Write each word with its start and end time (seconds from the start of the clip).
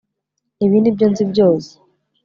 ibi 0.65 0.77
nibyo 0.79 1.05
nzi 1.11 1.23
byose 1.31 1.71